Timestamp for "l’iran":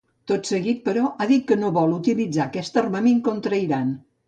3.61-3.97